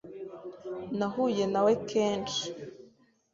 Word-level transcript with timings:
Nahuye 0.97 1.43
na 1.53 1.61
we 1.65 1.73
kenshi 1.89 2.43